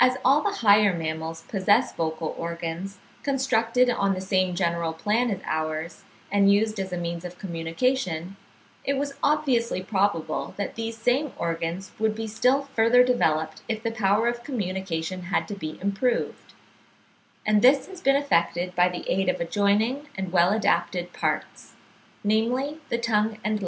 [0.00, 5.40] As all the higher mammals possess vocal organs, constructed on the same general plan as
[5.46, 8.36] ours, and used as a means of communication,
[8.84, 13.90] it was obviously probable that these same organs would be still further developed if the
[13.90, 16.52] power of communication had to be improved;
[17.46, 21.72] and this has been effected by the aid of adjoining and well adapted parts,
[22.22, 23.56] namely the tongue and lips.